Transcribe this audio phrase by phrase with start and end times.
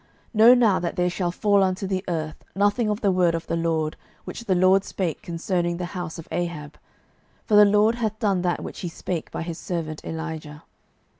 [0.35, 3.45] 12:010:010 Know now that there shall fall unto the earth nothing of the word of
[3.45, 6.79] the LORD, which the LORD spake concerning the house of Ahab:
[7.45, 10.63] for the LORD hath done that which he spake by his servant Elijah.